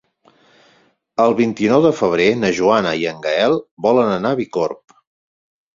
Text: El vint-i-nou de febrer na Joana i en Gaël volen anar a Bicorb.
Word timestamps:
El 1.25 1.35
vint-i-nou 1.41 1.85
de 1.87 1.93
febrer 1.99 2.27
na 2.45 2.51
Joana 2.61 2.97
i 3.03 3.07
en 3.13 3.23
Gaël 3.29 3.59
volen 3.89 4.13
anar 4.19 4.35
a 4.37 4.43
Bicorb. 4.45 5.03